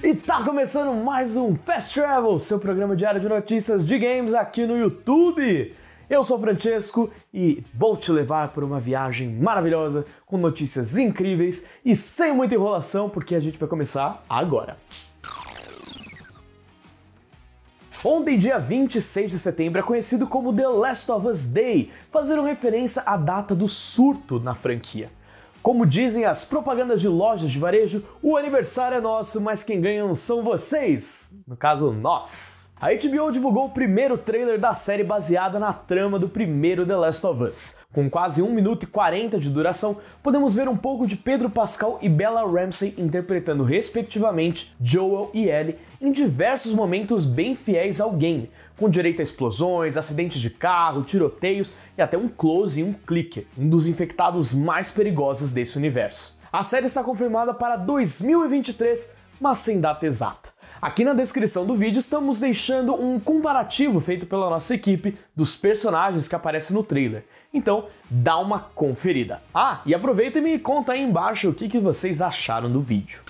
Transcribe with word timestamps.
E 0.00 0.14
tá 0.14 0.44
começando 0.44 0.94
mais 0.94 1.36
um 1.36 1.56
Fast 1.56 1.92
Travel, 1.92 2.38
seu 2.38 2.60
programa 2.60 2.94
diário 2.94 3.20
de 3.20 3.28
notícias 3.28 3.84
de 3.84 3.98
games 3.98 4.32
aqui 4.32 4.64
no 4.64 4.76
YouTube. 4.76 5.74
Eu 6.08 6.22
sou 6.22 6.38
Francesco 6.38 7.10
e 7.34 7.64
vou 7.74 7.96
te 7.96 8.12
levar 8.12 8.52
por 8.52 8.62
uma 8.62 8.78
viagem 8.78 9.28
maravilhosa 9.28 10.06
com 10.24 10.38
notícias 10.38 10.96
incríveis 10.96 11.66
e 11.84 11.96
sem 11.96 12.32
muita 12.32 12.54
enrolação, 12.54 13.10
porque 13.10 13.34
a 13.34 13.40
gente 13.40 13.58
vai 13.58 13.68
começar 13.68 14.24
agora. 14.30 14.78
Ontem, 18.04 18.38
dia 18.38 18.56
26 18.56 19.32
de 19.32 19.38
setembro, 19.40 19.80
é 19.80 19.82
conhecido 19.82 20.28
como 20.28 20.54
The 20.54 20.68
Last 20.68 21.10
of 21.10 21.26
Us 21.26 21.48
Day, 21.48 21.90
fazendo 22.08 22.44
referência 22.44 23.02
à 23.04 23.16
data 23.16 23.52
do 23.52 23.66
surto 23.66 24.38
na 24.38 24.54
franquia. 24.54 25.10
Como 25.62 25.84
dizem 25.84 26.24
as 26.24 26.44
propagandas 26.44 27.00
de 27.00 27.08
lojas 27.08 27.50
de 27.50 27.58
varejo, 27.58 28.02
o 28.22 28.36
aniversário 28.36 28.96
é 28.96 29.00
nosso, 29.00 29.40
mas 29.40 29.62
quem 29.64 29.80
ganham 29.80 30.14
são 30.14 30.42
vocês. 30.42 31.32
No 31.46 31.56
caso, 31.56 31.92
nós. 31.92 32.67
A 32.80 32.90
HBO 32.90 33.32
divulgou 33.32 33.64
o 33.64 33.70
primeiro 33.70 34.16
trailer 34.16 34.56
da 34.56 34.72
série 34.72 35.02
baseada 35.02 35.58
na 35.58 35.72
trama 35.72 36.16
do 36.16 36.28
primeiro 36.28 36.86
The 36.86 36.94
Last 36.94 37.26
of 37.26 37.42
Us. 37.42 37.78
Com 37.92 38.08
quase 38.08 38.40
1 38.40 38.52
minuto 38.52 38.84
e 38.84 38.86
40 38.86 39.36
de 39.36 39.50
duração, 39.50 39.96
podemos 40.22 40.54
ver 40.54 40.68
um 40.68 40.76
pouco 40.76 41.04
de 41.04 41.16
Pedro 41.16 41.50
Pascal 41.50 41.98
e 42.00 42.08
Bella 42.08 42.48
Ramsey 42.48 42.94
interpretando 42.96 43.64
respectivamente 43.64 44.76
Joel 44.80 45.28
e 45.34 45.48
Ellie 45.48 45.76
em 46.00 46.12
diversos 46.12 46.72
momentos 46.72 47.24
bem 47.24 47.52
fiéis 47.52 48.00
ao 48.00 48.12
game, 48.12 48.48
com 48.76 48.88
direito 48.88 49.18
a 49.18 49.24
explosões, 49.24 49.96
acidentes 49.96 50.40
de 50.40 50.48
carro, 50.48 51.02
tiroteios 51.02 51.74
e 51.96 52.02
até 52.02 52.16
um 52.16 52.28
close 52.28 52.80
e 52.80 52.84
um 52.84 52.92
clicker, 52.92 53.44
um 53.58 53.68
dos 53.68 53.88
infectados 53.88 54.54
mais 54.54 54.92
perigosos 54.92 55.50
desse 55.50 55.76
universo. 55.76 56.38
A 56.52 56.62
série 56.62 56.86
está 56.86 57.02
confirmada 57.02 57.52
para 57.52 57.74
2023, 57.74 59.16
mas 59.40 59.58
sem 59.58 59.80
data 59.80 60.06
exata. 60.06 60.57
Aqui 60.80 61.04
na 61.04 61.12
descrição 61.12 61.66
do 61.66 61.74
vídeo 61.74 61.98
estamos 61.98 62.38
deixando 62.38 62.94
um 62.94 63.18
comparativo 63.18 63.98
feito 64.00 64.26
pela 64.26 64.48
nossa 64.48 64.76
equipe 64.76 65.18
dos 65.34 65.56
personagens 65.56 66.28
que 66.28 66.36
aparecem 66.36 66.76
no 66.76 66.84
trailer. 66.84 67.24
Então, 67.52 67.86
dá 68.08 68.38
uma 68.38 68.60
conferida. 68.60 69.42
Ah, 69.52 69.80
e 69.84 69.92
aproveita 69.92 70.38
e 70.38 70.40
me 70.42 70.56
conta 70.56 70.92
aí 70.92 71.02
embaixo 71.02 71.50
o 71.50 71.54
que, 71.54 71.68
que 71.68 71.80
vocês 71.80 72.22
acharam 72.22 72.70
do 72.70 72.80
vídeo. 72.80 73.22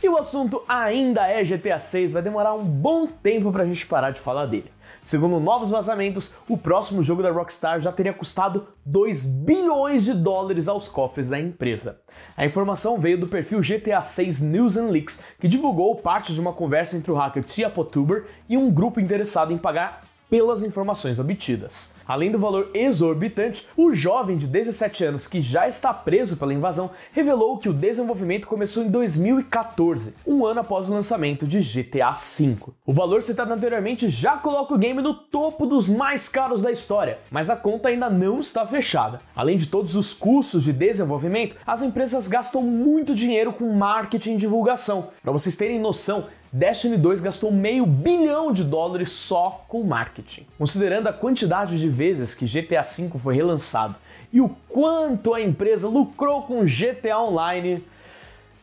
E 0.00 0.08
o 0.08 0.16
assunto 0.16 0.62
ainda 0.68 1.26
é 1.26 1.42
GTA 1.42 1.78
6, 1.78 2.12
vai 2.12 2.22
demorar 2.22 2.54
um 2.54 2.64
bom 2.64 3.08
tempo 3.08 3.50
pra 3.50 3.64
gente 3.64 3.84
parar 3.86 4.12
de 4.12 4.20
falar 4.20 4.46
dele. 4.46 4.70
Segundo 5.02 5.40
novos 5.40 5.70
vazamentos, 5.70 6.34
o 6.48 6.56
próximo 6.56 7.02
jogo 7.02 7.22
da 7.22 7.30
Rockstar 7.30 7.80
já 7.80 7.90
teria 7.90 8.12
custado 8.12 8.68
2 8.84 9.26
bilhões 9.26 10.04
de 10.04 10.14
dólares 10.14 10.68
aos 10.68 10.88
cofres 10.88 11.28
da 11.28 11.38
empresa. 11.38 12.00
A 12.36 12.44
informação 12.44 12.98
veio 12.98 13.18
do 13.18 13.28
perfil 13.28 13.60
GTA 13.60 14.02
6 14.02 14.40
News 14.40 14.76
and 14.76 14.88
Leaks, 14.88 15.22
que 15.38 15.48
divulgou 15.48 15.96
parte 15.96 16.34
de 16.34 16.40
uma 16.40 16.52
conversa 16.52 16.96
entre 16.96 17.10
o 17.10 17.14
hacker 17.14 17.44
Tia 17.44 17.70
Potuber 17.70 18.26
e 18.48 18.56
um 18.56 18.70
grupo 18.70 19.00
interessado 19.00 19.52
em 19.52 19.58
pagar 19.58 20.09
pelas 20.30 20.62
informações 20.62 21.18
obtidas. 21.18 21.92
Além 22.06 22.30
do 22.30 22.38
valor 22.38 22.70
exorbitante, 22.72 23.66
o 23.76 23.92
jovem 23.92 24.36
de 24.36 24.46
17 24.46 25.04
anos 25.04 25.26
que 25.26 25.40
já 25.40 25.66
está 25.66 25.92
preso 25.92 26.36
pela 26.36 26.54
invasão 26.54 26.90
revelou 27.12 27.58
que 27.58 27.68
o 27.68 27.72
desenvolvimento 27.72 28.46
começou 28.46 28.84
em 28.84 28.88
2014, 28.88 30.14
um 30.26 30.46
ano 30.46 30.60
após 30.60 30.88
o 30.88 30.94
lançamento 30.94 31.46
de 31.46 31.60
GTA 31.60 32.12
V. 32.12 32.56
O 32.86 32.92
valor 32.92 33.22
citado 33.22 33.52
anteriormente 33.52 34.08
já 34.08 34.36
coloca 34.36 34.74
o 34.74 34.78
game 34.78 35.02
no 35.02 35.14
topo 35.14 35.66
dos 35.66 35.88
mais 35.88 36.28
caros 36.28 36.62
da 36.62 36.70
história, 36.70 37.18
mas 37.30 37.50
a 37.50 37.56
conta 37.56 37.88
ainda 37.88 38.08
não 38.08 38.40
está 38.40 38.66
fechada. 38.66 39.20
Além 39.34 39.56
de 39.56 39.66
todos 39.66 39.96
os 39.96 40.12
custos 40.12 40.64
de 40.64 40.72
desenvolvimento, 40.72 41.56
as 41.66 41.82
empresas 41.82 42.28
gastam 42.28 42.62
muito 42.62 43.14
dinheiro 43.14 43.52
com 43.52 43.72
marketing 43.72 44.34
e 44.34 44.36
divulgação. 44.36 45.08
Para 45.22 45.32
vocês 45.32 45.56
terem 45.56 45.80
noção, 45.80 46.26
Destiny 46.52 46.96
2 46.96 47.20
gastou 47.20 47.52
meio 47.52 47.86
bilhão 47.86 48.52
de 48.52 48.64
dólares 48.64 49.12
só 49.12 49.64
com 49.68 49.84
marketing. 49.84 50.44
Considerando 50.58 51.06
a 51.06 51.12
quantidade 51.12 51.78
de 51.78 51.88
vezes 51.88 52.34
que 52.34 52.44
GTA 52.44 52.82
V 52.82 53.18
foi 53.18 53.36
relançado 53.36 53.94
e 54.32 54.40
o 54.40 54.48
quanto 54.68 55.32
a 55.32 55.40
empresa 55.40 55.88
lucrou 55.88 56.42
com 56.42 56.64
GTA 56.64 57.20
Online, 57.20 57.84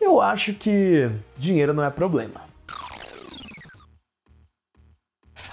eu 0.00 0.20
acho 0.20 0.54
que 0.54 1.08
dinheiro 1.36 1.72
não 1.72 1.84
é 1.84 1.90
problema. 1.90 2.40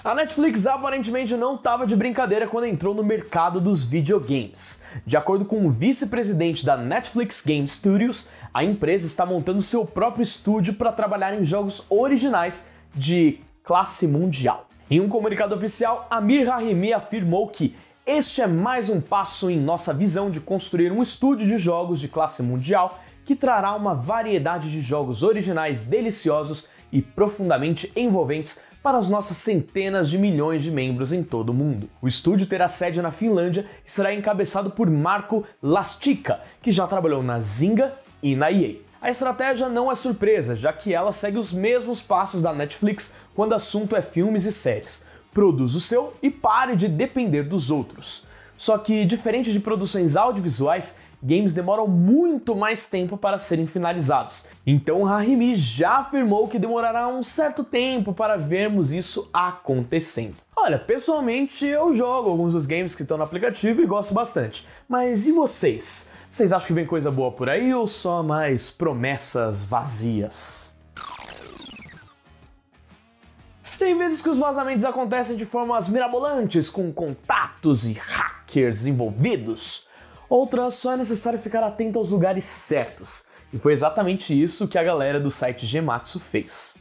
A 0.04 0.14
Netflix 0.14 0.66
aparentemente 0.66 1.34
não 1.34 1.54
estava 1.54 1.86
de 1.86 1.96
brincadeira 1.96 2.46
quando 2.46 2.66
entrou 2.66 2.94
no 2.94 3.02
mercado 3.02 3.58
dos 3.58 3.86
videogames. 3.86 4.82
De 5.06 5.16
acordo 5.16 5.46
com 5.46 5.66
o 5.66 5.70
vice-presidente 5.70 6.62
da 6.62 6.76
Netflix 6.76 7.40
Game 7.40 7.66
Studios, 7.66 8.28
a 8.52 8.62
empresa 8.62 9.06
está 9.06 9.24
montando 9.24 9.62
seu 9.62 9.86
próprio 9.86 10.22
estúdio 10.22 10.74
para 10.74 10.92
trabalhar 10.92 11.32
em 11.32 11.42
jogos 11.42 11.86
originais 11.88 12.68
de 12.94 13.38
classe 13.62 14.06
mundial. 14.06 14.68
Em 14.90 15.00
um 15.00 15.08
comunicado 15.08 15.54
oficial, 15.54 16.06
Amir 16.10 16.50
Rahimi 16.50 16.92
afirmou 16.92 17.48
que 17.48 17.74
este 18.06 18.42
é 18.42 18.46
mais 18.46 18.90
um 18.90 19.00
passo 19.00 19.48
em 19.48 19.58
nossa 19.58 19.94
visão 19.94 20.30
de 20.30 20.38
construir 20.38 20.92
um 20.92 21.02
estúdio 21.02 21.46
de 21.46 21.56
jogos 21.56 21.98
de 21.98 22.08
classe 22.08 22.42
mundial 22.42 22.98
que 23.24 23.34
trará 23.34 23.74
uma 23.74 23.94
variedade 23.94 24.70
de 24.70 24.82
jogos 24.82 25.22
originais 25.22 25.80
deliciosos 25.80 26.68
e 26.94 27.02
profundamente 27.02 27.92
envolventes 27.96 28.62
para 28.80 28.96
as 28.96 29.08
nossas 29.08 29.36
centenas 29.36 30.08
de 30.08 30.16
milhões 30.16 30.62
de 30.62 30.70
membros 30.70 31.12
em 31.12 31.24
todo 31.24 31.50
o 31.50 31.54
mundo. 31.54 31.90
O 32.00 32.06
estúdio 32.06 32.46
terá 32.46 32.68
sede 32.68 33.02
na 33.02 33.10
Finlândia 33.10 33.66
e 33.84 33.90
será 33.90 34.14
encabeçado 34.14 34.70
por 34.70 34.88
Marco 34.88 35.44
Lastica, 35.60 36.40
que 36.62 36.70
já 36.70 36.86
trabalhou 36.86 37.20
na 37.20 37.40
Zynga 37.40 37.94
e 38.22 38.36
na 38.36 38.52
EA. 38.52 38.76
A 39.02 39.10
estratégia 39.10 39.68
não 39.68 39.90
é 39.90 39.94
surpresa, 39.96 40.54
já 40.54 40.72
que 40.72 40.94
ela 40.94 41.12
segue 41.12 41.36
os 41.36 41.52
mesmos 41.52 42.00
passos 42.00 42.42
da 42.42 42.54
Netflix 42.54 43.16
quando 43.34 43.52
o 43.52 43.56
assunto 43.56 43.96
é 43.96 44.00
filmes 44.00 44.44
e 44.44 44.52
séries. 44.52 45.04
Produz 45.32 45.74
o 45.74 45.80
seu 45.80 46.14
e 46.22 46.30
pare 46.30 46.76
de 46.76 46.86
depender 46.86 47.42
dos 47.42 47.72
outros. 47.72 48.24
Só 48.56 48.78
que, 48.78 49.04
diferente 49.04 49.52
de 49.52 49.58
produções 49.58 50.16
audiovisuais, 50.16 50.98
games 51.24 51.54
demoram 51.54 51.88
muito 51.88 52.54
mais 52.54 52.88
tempo 52.88 53.16
para 53.16 53.38
serem 53.38 53.66
finalizados. 53.66 54.46
Então 54.66 55.02
Rahimi 55.02 55.54
já 55.54 55.98
afirmou 55.98 56.46
que 56.46 56.58
demorará 56.58 57.08
um 57.08 57.22
certo 57.22 57.64
tempo 57.64 58.12
para 58.12 58.36
vermos 58.36 58.92
isso 58.92 59.28
acontecendo. 59.32 60.36
Olha, 60.54 60.78
pessoalmente 60.78 61.66
eu 61.66 61.92
jogo 61.94 62.30
alguns 62.30 62.52
dos 62.52 62.66
games 62.66 62.94
que 62.94 63.02
estão 63.02 63.16
no 63.16 63.24
aplicativo 63.24 63.82
e 63.82 63.86
gosto 63.86 64.12
bastante. 64.12 64.66
Mas 64.88 65.26
e 65.26 65.32
vocês? 65.32 66.10
Vocês 66.30 66.52
acham 66.52 66.66
que 66.68 66.72
vem 66.72 66.86
coisa 66.86 67.10
boa 67.10 67.32
por 67.32 67.48
aí 67.48 67.72
ou 67.72 67.86
só 67.86 68.22
mais 68.22 68.70
promessas 68.70 69.64
vazias? 69.64 70.72
Tem 73.78 73.98
vezes 73.98 74.20
que 74.20 74.30
os 74.30 74.38
vazamentos 74.38 74.84
acontecem 74.84 75.36
de 75.36 75.44
formas 75.44 75.88
mirabolantes, 75.88 76.70
com 76.70 76.92
contatos 76.92 77.86
e 77.86 77.92
hackers 77.92 78.86
envolvidos. 78.86 79.88
Outras 80.28 80.74
só 80.74 80.92
é 80.92 80.96
necessário 80.96 81.38
ficar 81.38 81.62
atento 81.62 81.98
aos 81.98 82.10
lugares 82.10 82.44
certos. 82.44 83.24
E 83.52 83.58
foi 83.58 83.72
exatamente 83.72 84.38
isso 84.40 84.66
que 84.66 84.78
a 84.78 84.82
galera 84.82 85.20
do 85.20 85.30
site 85.30 85.66
Gematsu 85.66 86.18
fez. 86.18 86.76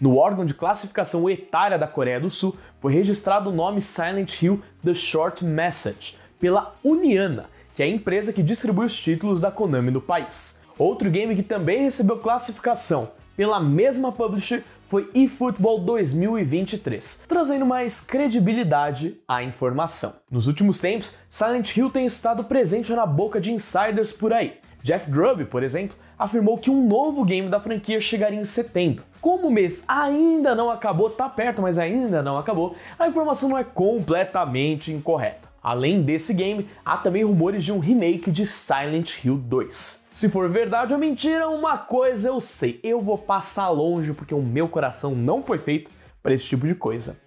No 0.00 0.16
órgão 0.16 0.44
de 0.44 0.54
classificação 0.54 1.28
etária 1.30 1.78
da 1.78 1.86
Coreia 1.86 2.20
do 2.20 2.28
Sul 2.28 2.56
foi 2.80 2.92
registrado 2.92 3.50
o 3.50 3.52
nome 3.52 3.80
Silent 3.80 4.42
Hill 4.42 4.62
The 4.84 4.92
Short 4.92 5.44
Message 5.44 6.16
pela 6.38 6.74
Uniana, 6.84 7.48
que 7.74 7.82
é 7.82 7.86
a 7.86 7.88
empresa 7.88 8.32
que 8.32 8.42
distribui 8.42 8.86
os 8.86 8.98
títulos 8.98 9.40
da 9.40 9.50
Konami 9.50 9.90
no 9.90 10.00
país. 10.00 10.60
Outro 10.78 11.10
game 11.10 11.34
que 11.34 11.42
também 11.42 11.82
recebeu 11.82 12.18
classificação 12.18 13.10
pela 13.36 13.60
mesma 13.60 14.10
publisher 14.10 14.64
foi 14.82 15.10
eFootball 15.14 15.80
2023, 15.80 17.22
trazendo 17.28 17.66
mais 17.66 18.00
credibilidade 18.00 19.20
à 19.28 19.42
informação. 19.42 20.14
Nos 20.30 20.46
últimos 20.46 20.78
tempos, 20.78 21.16
Silent 21.28 21.76
Hill 21.76 21.90
tem 21.90 22.06
estado 22.06 22.44
presente 22.44 22.92
na 22.92 23.04
boca 23.04 23.40
de 23.40 23.52
insiders 23.52 24.12
por 24.12 24.32
aí. 24.32 24.54
Jeff 24.82 25.10
Grubb, 25.10 25.46
por 25.46 25.64
exemplo, 25.64 25.96
afirmou 26.16 26.56
que 26.56 26.70
um 26.70 26.86
novo 26.86 27.24
game 27.24 27.48
da 27.48 27.58
franquia 27.58 28.00
chegaria 28.00 28.40
em 28.40 28.44
setembro. 28.44 29.04
Como 29.20 29.48
o 29.48 29.50
mês 29.50 29.84
ainda 29.88 30.54
não 30.54 30.70
acabou, 30.70 31.10
tá 31.10 31.28
perto, 31.28 31.60
mas 31.60 31.76
ainda 31.76 32.22
não 32.22 32.38
acabou, 32.38 32.76
a 32.96 33.08
informação 33.08 33.48
não 33.48 33.58
é 33.58 33.64
completamente 33.64 34.92
incorreta. 34.92 35.48
Além 35.66 36.00
desse 36.00 36.32
game, 36.32 36.70
há 36.84 36.96
também 36.96 37.24
rumores 37.24 37.64
de 37.64 37.72
um 37.72 37.80
remake 37.80 38.30
de 38.30 38.46
Silent 38.46 39.24
Hill 39.24 39.36
2. 39.36 40.06
Se 40.12 40.28
for 40.28 40.48
verdade 40.48 40.92
ou 40.92 41.00
mentira, 41.00 41.48
uma 41.48 41.76
coisa 41.76 42.28
eu 42.28 42.40
sei: 42.40 42.78
eu 42.84 43.02
vou 43.02 43.18
passar 43.18 43.68
longe 43.70 44.12
porque 44.12 44.32
o 44.32 44.40
meu 44.40 44.68
coração 44.68 45.16
não 45.16 45.42
foi 45.42 45.58
feito 45.58 45.90
para 46.22 46.32
esse 46.32 46.48
tipo 46.48 46.68
de 46.68 46.76
coisa. 46.76 47.18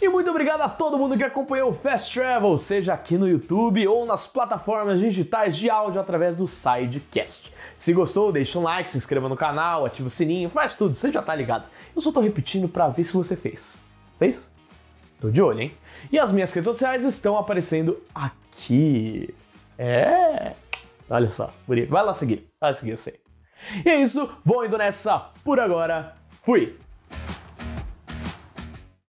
E 0.00 0.08
muito 0.08 0.30
obrigado 0.30 0.62
a 0.62 0.68
todo 0.70 0.98
mundo 0.98 1.14
que 1.14 1.24
acompanhou 1.24 1.68
o 1.68 1.74
Fast 1.74 2.14
Travel, 2.14 2.56
seja 2.56 2.94
aqui 2.94 3.18
no 3.18 3.28
YouTube 3.28 3.86
ou 3.86 4.06
nas 4.06 4.26
plataformas 4.26 4.98
digitais 4.98 5.58
de 5.58 5.68
áudio 5.68 6.00
através 6.00 6.38
do 6.38 6.46
Sidecast. 6.46 7.52
Se 7.76 7.92
gostou, 7.92 8.32
deixa 8.32 8.58
um 8.58 8.62
like, 8.62 8.88
se 8.88 8.96
inscreva 8.96 9.28
no 9.28 9.36
canal, 9.36 9.84
ativa 9.84 10.08
o 10.08 10.10
sininho, 10.10 10.48
faz 10.48 10.72
tudo, 10.72 10.94
você 10.94 11.12
já 11.12 11.20
tá 11.20 11.34
ligado. 11.34 11.68
Eu 11.94 12.00
só 12.00 12.10
tô 12.10 12.20
repetindo 12.20 12.66
para 12.66 12.88
ver 12.88 13.04
se 13.04 13.12
você 13.12 13.36
fez. 13.36 13.78
Fez? 14.18 14.53
Tô 15.20 15.30
de 15.30 15.40
olho, 15.40 15.60
hein? 15.60 15.72
E 16.12 16.18
as 16.18 16.32
minhas 16.32 16.52
redes 16.52 16.66
sociais 16.66 17.04
estão 17.04 17.38
aparecendo 17.38 18.02
aqui. 18.14 19.34
É. 19.78 20.52
Olha 21.08 21.28
só, 21.28 21.52
bonito. 21.66 21.90
Vai 21.90 22.04
lá 22.04 22.14
seguir, 22.14 22.48
vai 22.60 22.74
seguir, 22.74 22.92
eu 22.92 22.96
sei. 22.96 23.20
E 23.84 23.88
é 23.88 23.96
isso, 24.00 24.38
vou 24.44 24.64
indo 24.64 24.76
nessa 24.76 25.18
por 25.42 25.58
agora. 25.58 26.14
Fui! 26.42 26.76